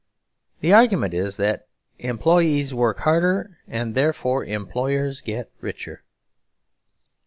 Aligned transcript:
The 0.61 0.73
argument 0.73 1.13
is 1.13 1.37
that 1.37 1.67
employees 1.99 2.73
work 2.73 3.01
harder, 3.01 3.59
and 3.67 3.93
therefore 3.93 4.43
employers 4.43 5.21
get 5.21 5.51
richer. 5.61 6.01